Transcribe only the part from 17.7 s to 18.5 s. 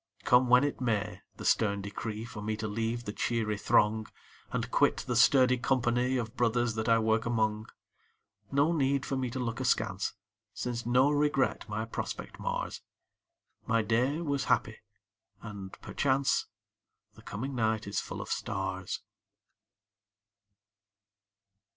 is full of